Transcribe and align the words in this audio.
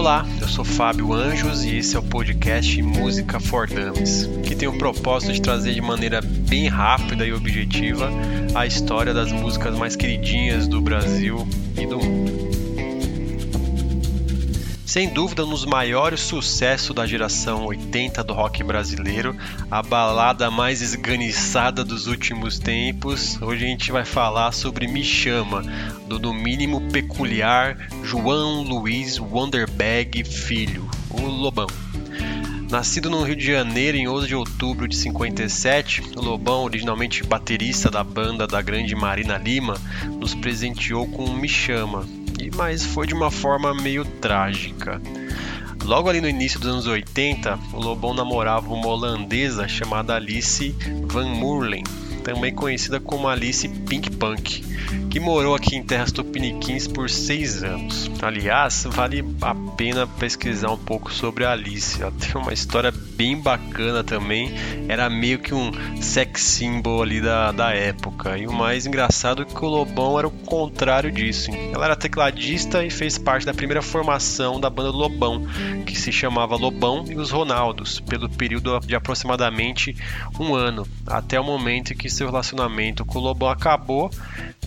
Olá, 0.00 0.24
eu 0.40 0.48
sou 0.48 0.64
Fábio 0.64 1.12
Anjos 1.12 1.62
e 1.62 1.76
esse 1.76 1.94
é 1.94 1.98
o 1.98 2.02
podcast 2.02 2.80
Música 2.80 3.38
for 3.38 3.66
Dummies, 3.66 4.26
que 4.42 4.56
tem 4.56 4.66
o 4.66 4.78
propósito 4.78 5.34
de 5.34 5.42
trazer 5.42 5.74
de 5.74 5.82
maneira 5.82 6.22
bem 6.22 6.68
rápida 6.68 7.26
e 7.26 7.34
objetiva 7.34 8.10
a 8.54 8.66
história 8.66 9.12
das 9.12 9.30
músicas 9.30 9.76
mais 9.76 9.96
queridinhas 9.96 10.66
do 10.66 10.80
Brasil 10.80 11.46
e 11.76 11.86
do 11.86 11.98
mundo. 11.98 12.49
Sem 14.90 15.08
dúvida, 15.08 15.44
um 15.44 15.50
dos 15.50 15.64
maiores 15.64 16.18
sucessos 16.18 16.92
da 16.92 17.06
geração 17.06 17.64
80 17.66 18.24
do 18.24 18.34
rock 18.34 18.64
brasileiro, 18.64 19.36
a 19.70 19.80
balada 19.80 20.50
mais 20.50 20.82
esganiçada 20.82 21.84
dos 21.84 22.08
últimos 22.08 22.58
tempos. 22.58 23.40
Hoje 23.40 23.64
a 23.64 23.68
gente 23.68 23.92
vai 23.92 24.04
falar 24.04 24.50
sobre 24.50 24.88
Me 24.88 25.04
Chama, 25.04 25.62
do 26.08 26.18
no 26.18 26.34
mínimo 26.34 26.80
peculiar 26.90 27.78
João 28.02 28.62
Luiz 28.64 29.20
Wonderbag 29.20 30.24
Filho, 30.24 30.90
o 31.08 31.20
Lobão. 31.20 31.68
Nascido 32.68 33.08
no 33.08 33.22
Rio 33.22 33.36
de 33.36 33.46
Janeiro 33.46 33.96
em 33.96 34.08
11 34.08 34.26
de 34.26 34.34
outubro 34.34 34.88
de 34.88 34.96
57, 34.96 36.02
o 36.16 36.20
Lobão, 36.20 36.64
originalmente 36.64 37.22
baterista 37.22 37.88
da 37.88 38.02
banda 38.02 38.44
da 38.44 38.60
grande 38.60 38.96
Marina 38.96 39.38
Lima, 39.38 39.76
nos 40.18 40.34
presenteou 40.34 41.06
com 41.06 41.32
Me 41.32 41.48
Chama, 41.48 42.04
mas 42.54 42.84
foi 42.84 43.06
de 43.06 43.14
uma 43.14 43.30
forma 43.30 43.74
meio 43.74 44.04
trágica. 44.04 45.02
Logo 45.84 46.08
ali 46.08 46.20
no 46.20 46.28
início 46.28 46.60
dos 46.60 46.68
anos 46.68 46.86
80, 46.86 47.58
o 47.72 47.80
Lobão 47.80 48.14
namorava 48.14 48.72
uma 48.72 48.86
holandesa 48.86 49.66
chamada 49.66 50.14
Alice 50.14 50.74
Van 51.04 51.28
Moerlen, 51.28 51.82
também 52.20 52.54
conhecida 52.54 53.00
como 53.00 53.28
Alice 53.28 53.68
Pink 53.68 54.10
Punk, 54.10 54.64
que 55.10 55.18
morou 55.18 55.54
aqui 55.54 55.76
em 55.76 55.82
terras 55.82 56.12
tupiniquins 56.12 56.86
por 56.86 57.08
seis 57.10 57.62
anos. 57.62 58.10
Aliás, 58.22 58.86
vale 58.88 59.24
a 59.40 59.54
pena 59.76 60.06
pesquisar 60.06 60.70
um 60.70 60.76
pouco 60.76 61.12
sobre 61.12 61.44
a 61.44 61.52
Alice. 61.52 62.00
Ela 62.00 62.12
tem 62.12 62.40
uma 62.40 62.52
história 62.52 62.92
bem 62.92 63.40
bacana 63.40 64.04
também. 64.04 64.52
Era 64.88 65.08
meio 65.08 65.38
que 65.38 65.54
um 65.54 65.72
sex 66.00 66.42
symbol 66.42 67.02
ali 67.02 67.20
da, 67.20 67.50
da 67.50 67.72
época. 67.72 68.36
E 68.36 68.46
o 68.46 68.52
mais 68.52 68.86
engraçado 68.86 69.42
é 69.42 69.44
que 69.44 69.64
o 69.64 69.68
Lobão 69.68 70.18
era 70.18 70.28
o 70.28 70.30
contrário 70.30 71.10
disso. 71.10 71.50
Ela 71.72 71.86
era 71.86 71.96
tecladista 71.96 72.84
e 72.84 72.90
fez 72.90 73.16
parte 73.16 73.46
da 73.46 73.54
primeira 73.54 73.82
formação 73.82 74.60
da 74.60 74.68
banda 74.68 74.90
Lobão, 74.90 75.46
que 75.86 75.98
se 75.98 76.12
chamava 76.12 76.56
Lobão 76.56 77.04
e 77.08 77.16
os 77.16 77.30
Ronaldos, 77.30 78.00
pelo 78.00 78.28
período 78.28 78.78
de 78.80 78.94
aproximadamente 78.94 79.96
um 80.38 80.54
ano, 80.54 80.86
até 81.06 81.40
o 81.40 81.44
momento 81.44 81.92
em 81.92 81.96
que 81.96 82.09
seu 82.10 82.26
relacionamento 82.26 83.04
com 83.04 83.18
o 83.18 83.22
Lobão 83.22 83.48
acabou 83.48 84.10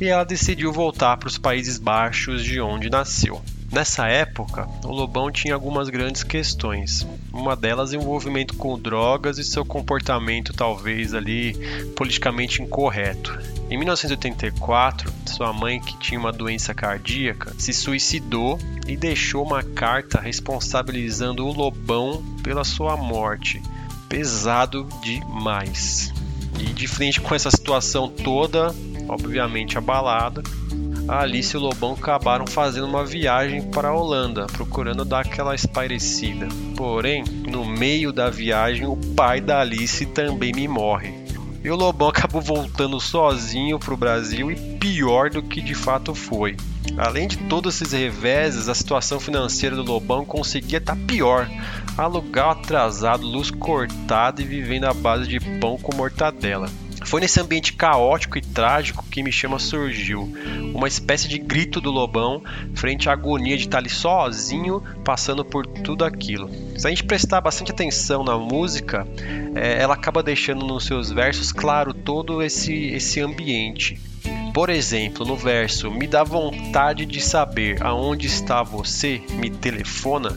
e 0.00 0.06
ela 0.06 0.24
decidiu 0.24 0.72
voltar 0.72 1.16
para 1.16 1.28
os 1.28 1.38
Países 1.38 1.78
Baixos 1.78 2.44
de 2.44 2.60
onde 2.60 2.90
nasceu. 2.90 3.42
Nessa 3.72 4.06
época, 4.06 4.68
o 4.84 4.92
Lobão 4.92 5.32
tinha 5.32 5.54
algumas 5.54 5.88
grandes 5.88 6.22
questões. 6.22 7.06
Uma 7.32 7.56
delas 7.56 7.94
envolvimento 7.94 8.54
com 8.54 8.78
drogas 8.78 9.38
e 9.38 9.44
seu 9.44 9.64
comportamento 9.64 10.52
talvez 10.52 11.14
ali 11.14 11.54
politicamente 11.96 12.60
incorreto. 12.60 13.38
Em 13.70 13.78
1984, 13.78 15.10
sua 15.24 15.54
mãe, 15.54 15.80
que 15.80 15.96
tinha 15.96 16.20
uma 16.20 16.30
doença 16.30 16.74
cardíaca, 16.74 17.54
se 17.56 17.72
suicidou 17.72 18.58
e 18.86 18.94
deixou 18.94 19.42
uma 19.42 19.62
carta 19.62 20.20
responsabilizando 20.20 21.46
o 21.46 21.52
Lobão 21.52 22.22
pela 22.42 22.64
sua 22.64 22.94
morte. 22.94 23.62
Pesado 24.06 24.86
demais. 25.02 26.12
E 26.62 26.72
de 26.72 26.86
frente 26.86 27.20
com 27.20 27.34
essa 27.34 27.50
situação 27.50 28.08
toda, 28.08 28.74
obviamente 29.08 29.76
abalada, 29.76 30.42
a 31.08 31.22
Alice 31.22 31.54
e 31.54 31.58
o 31.58 31.60
Lobão 31.60 31.94
acabaram 31.94 32.46
fazendo 32.46 32.86
uma 32.86 33.04
viagem 33.04 33.60
para 33.60 33.88
a 33.88 33.94
Holanda, 33.94 34.46
procurando 34.46 35.04
dar 35.04 35.20
aquela 35.20 35.54
espairecida. 35.54 36.46
Porém, 36.76 37.24
no 37.24 37.64
meio 37.64 38.12
da 38.12 38.30
viagem, 38.30 38.86
o 38.86 38.96
pai 38.96 39.40
da 39.40 39.60
Alice 39.60 40.06
também 40.06 40.52
me 40.52 40.68
morre. 40.68 41.12
E 41.64 41.70
o 41.70 41.76
Lobão 41.76 42.08
acabou 42.10 42.40
voltando 42.40 43.00
sozinho 43.00 43.78
para 43.78 43.94
o 43.94 43.96
Brasil 43.96 44.50
e 44.50 44.56
pior 44.78 45.28
do 45.28 45.42
que 45.42 45.60
de 45.60 45.74
fato 45.74 46.14
foi. 46.14 46.56
Além 46.96 47.26
de 47.26 47.36
todos 47.36 47.74
esses 47.74 47.92
reveses, 47.92 48.68
a 48.68 48.74
situação 48.74 49.18
financeira 49.18 49.76
do 49.76 49.82
Lobão 49.82 50.24
conseguia 50.24 50.78
estar 50.78 50.96
pior. 51.06 51.48
Aluguel 51.96 52.50
atrasado, 52.50 53.26
luz 53.26 53.50
cortada 53.50 54.42
e 54.42 54.44
vivendo 54.44 54.84
à 54.84 54.92
base 54.92 55.26
de 55.26 55.40
pão 55.58 55.78
com 55.78 55.96
mortadela. 55.96 56.68
Foi 57.04 57.20
nesse 57.20 57.40
ambiente 57.40 57.72
caótico 57.72 58.38
e 58.38 58.40
trágico 58.40 59.04
que 59.10 59.22
Me 59.22 59.32
Chama 59.32 59.58
surgiu, 59.58 60.32
uma 60.72 60.86
espécie 60.86 61.28
de 61.28 61.38
grito 61.38 61.80
do 61.80 61.90
Lobão 61.90 62.42
frente 62.74 63.08
à 63.08 63.12
agonia 63.12 63.56
de 63.56 63.64
estar 63.64 63.78
ali 63.78 63.90
sozinho, 63.90 64.82
passando 65.04 65.44
por 65.44 65.66
tudo 65.66 66.04
aquilo. 66.04 66.48
Se 66.78 66.86
a 66.86 66.90
gente 66.90 67.04
prestar 67.04 67.40
bastante 67.40 67.72
atenção 67.72 68.22
na 68.22 68.38
música, 68.38 69.06
é, 69.54 69.82
ela 69.82 69.94
acaba 69.94 70.22
deixando 70.22 70.64
nos 70.64 70.86
seus 70.86 71.10
versos 71.10 71.52
claro 71.52 71.92
todo 71.92 72.40
esse, 72.40 72.72
esse 72.72 73.20
ambiente. 73.20 74.00
Por 74.52 74.68
exemplo, 74.68 75.24
no 75.24 75.36
verso 75.36 75.90
Me 75.90 76.06
dá 76.06 76.22
vontade 76.22 77.06
de 77.06 77.20
saber 77.20 77.82
aonde 77.82 78.26
está 78.26 78.62
você, 78.62 79.22
me 79.30 79.50
telefona. 79.50 80.36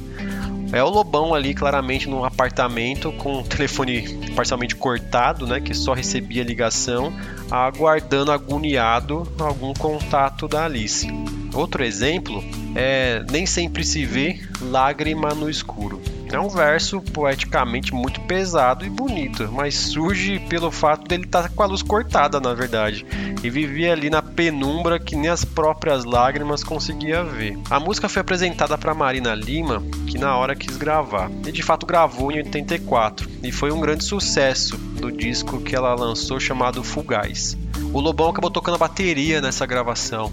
É 0.72 0.84
o 0.84 0.90
Lobão 0.90 1.34
ali, 1.34 1.53
claramente, 1.53 2.09
num 2.09 2.24
apartamento 2.26 3.12
com 3.14 3.40
o 3.40 3.44
telefone 3.44 4.31
parcialmente 4.36 4.76
cortado, 4.76 5.46
né? 5.46 5.62
Que 5.62 5.74
só 5.74 5.94
recebia 5.94 6.44
ligação, 6.44 7.14
aguardando 7.52 8.31
agoniado 8.31 9.31
algum 9.40 9.74
contato 9.74 10.47
da 10.47 10.66
Alice. 10.66 11.08
Outro 11.53 11.84
exemplo 11.84 12.44
é 12.76 13.24
Nem 13.30 13.46
sempre 13.46 13.84
se 13.84 14.06
vê 14.06 14.42
lágrima 14.62 15.30
no 15.34 15.50
escuro. 15.50 16.02
É 16.31 16.40
um 16.40 16.50
verso 16.50 17.02
poeticamente 17.02 17.94
muito 17.94 18.19
pesado 18.22 18.86
e 18.86 18.90
bonito, 18.90 19.50
mas 19.52 19.75
surge 19.75 20.40
pelo 20.40 20.72
fato 20.72 21.08
dele 21.08 21.24
estar 21.24 21.44
tá 21.44 21.50
com 21.50 21.63
a 21.63 21.66
luz 21.66 21.81
cortada, 21.81 22.40
na 22.40 22.53
verdade, 22.53 23.06
e 23.44 23.50
vivia 23.50 23.94
ali 23.94 24.09
na 24.09 24.22
penumbra 24.22 25.00
que 25.00 25.16
nem 25.16 25.30
as 25.30 25.46
próprias 25.46 26.03
lágrimas 26.03 26.64
conseguia 26.64 27.24
ver. 27.24 27.58
A 27.69 27.80
música 27.80 28.09
foi 28.09 28.22
apresentada 28.22 28.78
para 28.78 28.94
Marina 28.94 29.34
Lima, 29.35 29.84
que 30.08 30.18
na 30.18 30.35
hora 30.35 30.56
quis 30.56 30.78
gravar, 30.78 31.30
e 31.46 31.52
de 31.52 31.64
fato 31.64 31.85
gravou 31.85 32.31
em 32.31 32.38
84, 32.38 33.30
e 33.44 33.52
foi 33.52 33.72
um 33.72 33.80
grande 33.80 34.03
sucesso 34.03 34.78
do 34.78 35.12
disco 35.12 35.62
que 35.62 35.75
ela 35.75 35.94
lançou 35.96 36.40
chamado 36.40 36.84
Fugaz. 36.84 37.58
O 37.94 38.00
Lobão 38.00 38.30
acabou 38.30 38.52
tocando 38.52 38.75
a 38.75 38.78
bateria 38.78 39.41
nessa 39.41 39.66
gravação 39.66 40.31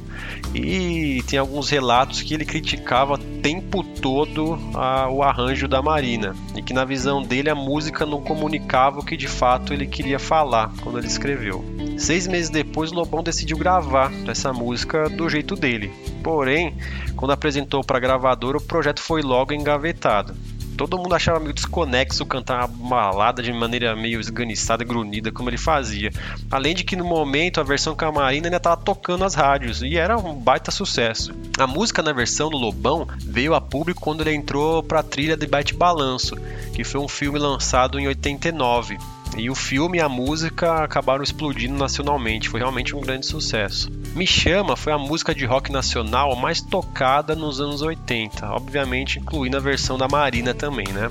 e 0.54 1.22
tem 1.26 1.38
alguns 1.38 1.70
relatos 1.70 2.22
que 2.22 2.34
ele 2.34 2.44
criticava 2.44 3.14
o 3.14 3.18
tempo 3.18 3.82
todo 3.82 4.58
a, 4.74 5.08
o 5.08 5.22
arranjo 5.22 5.66
da 5.68 5.80
Marina 5.80 6.34
e 6.56 6.62
que 6.62 6.72
na 6.72 6.84
visão 6.84 7.22
dele 7.22 7.50
a 7.50 7.54
música 7.54 8.04
não 8.04 8.20
comunicava 8.20 9.00
o 9.00 9.04
que 9.04 9.16
de 9.16 9.28
fato 9.28 9.72
ele 9.72 9.86
queria 9.86 10.18
falar 10.18 10.72
quando 10.82 10.98
ele 10.98 11.06
escreveu. 11.06 11.64
Seis 11.96 12.26
meses 12.26 12.50
depois, 12.50 12.90
o 12.90 12.94
Lobão 12.94 13.22
decidiu 13.22 13.56
gravar 13.56 14.10
essa 14.26 14.52
música 14.52 15.08
do 15.08 15.28
jeito 15.28 15.54
dele. 15.54 15.92
Porém, 16.22 16.74
quando 17.16 17.32
apresentou 17.32 17.84
para 17.84 17.98
a 17.98 18.00
gravadora, 18.00 18.56
o 18.56 18.62
projeto 18.62 19.00
foi 19.00 19.22
logo 19.22 19.52
engavetado 19.52 20.34
todo 20.76 20.98
mundo 20.98 21.14
achava 21.14 21.40
meio 21.40 21.52
desconexo 21.52 22.26
cantar 22.26 22.66
uma 22.66 23.02
balada 23.02 23.42
de 23.42 23.52
maneira 23.52 23.94
meio 23.94 24.20
esganiçada, 24.20 24.84
grunhida, 24.84 25.30
como 25.30 25.48
ele 25.50 25.58
fazia. 25.58 26.10
Além 26.50 26.74
de 26.74 26.84
que 26.84 26.96
no 26.96 27.04
momento 27.04 27.60
a 27.60 27.64
versão 27.64 27.94
camarina 27.94 28.46
ainda 28.46 28.56
estava 28.56 28.76
tocando 28.76 29.20
nas 29.20 29.34
rádios 29.34 29.82
e 29.82 29.96
era 29.96 30.16
um 30.16 30.34
baita 30.34 30.70
sucesso. 30.70 31.34
A 31.58 31.66
música 31.66 32.02
na 32.02 32.12
versão 32.12 32.48
do 32.48 32.56
Lobão 32.56 33.06
veio 33.18 33.54
a 33.54 33.60
público 33.60 34.00
quando 34.00 34.22
ele 34.22 34.34
entrou 34.34 34.82
para 34.82 35.00
a 35.00 35.04
trilha 35.04 35.36
de 35.36 35.46
Bate 35.46 35.74
Balanço, 35.74 36.36
que 36.74 36.84
foi 36.84 37.00
um 37.00 37.08
filme 37.08 37.38
lançado 37.38 37.98
em 37.98 38.06
89. 38.06 38.98
E 39.36 39.48
o 39.48 39.54
filme 39.54 39.98
e 39.98 40.00
a 40.00 40.08
música 40.08 40.82
acabaram 40.84 41.22
explodindo 41.22 41.74
nacionalmente, 41.74 42.48
foi 42.48 42.60
realmente 42.60 42.94
um 42.94 43.00
grande 43.00 43.26
sucesso. 43.26 43.90
Me 44.14 44.26
Chama 44.26 44.76
foi 44.76 44.92
a 44.92 44.98
música 44.98 45.34
de 45.34 45.44
rock 45.46 45.72
nacional 45.72 46.36
mais 46.36 46.60
tocada 46.60 47.34
nos 47.34 47.60
anos 47.60 47.82
80, 47.82 48.46
obviamente 48.50 49.18
incluindo 49.18 49.56
a 49.56 49.60
versão 49.60 49.96
da 49.96 50.06
Marina 50.08 50.52
também, 50.52 50.86
né? 50.88 51.08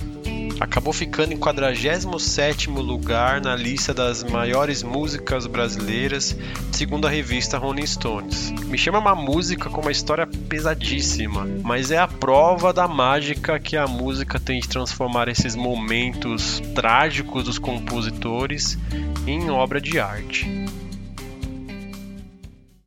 Acabou 0.62 0.94
ficando 0.94 1.34
em 1.34 1.38
47º 1.38 2.76
lugar 2.76 3.42
na 3.42 3.56
lista 3.56 3.96
das 3.96 4.24
maiores 4.24 4.84
músicas 4.84 5.48
brasileiras, 5.48 6.38
segundo 6.72 7.08
a 7.08 7.10
revista 7.10 7.58
Rolling 7.58 7.88
Stones. 7.88 8.52
Me 8.68 8.78
chama 8.78 9.00
uma 9.00 9.16
música 9.16 9.72
com 9.72 9.82
uma 9.82 9.92
história 9.92 10.28
pesadíssima, 10.28 11.48
mas 11.64 11.90
é 11.90 11.98
a 11.98 12.08
prova 12.08 12.72
da 12.72 12.88
mágica 12.88 13.60
que 13.60 13.76
a 13.76 13.88
música 13.88 14.40
tem 14.40 14.60
de 14.60 14.70
transformar 14.70 15.28
esses 15.30 15.56
momentos 15.56 16.62
trágicos 16.76 17.46
dos 17.46 17.58
compositores 17.58 18.78
em 19.26 19.50
obra 19.50 19.82
de 19.82 20.00
arte. 20.00 20.48